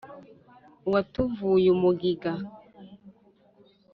[0.87, 2.31] Uwatuvuye umugiga